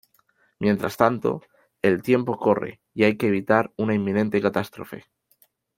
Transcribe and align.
Mientras 0.57 0.97
tanto 0.97 1.43
el 1.83 2.01
tiempo 2.01 2.39
corre 2.39 2.81
y 2.95 3.03
hay 3.03 3.17
que 3.17 3.27
evitar 3.27 3.71
una 3.77 3.93
inminente 3.93 4.41
catástrofe. 4.41 5.05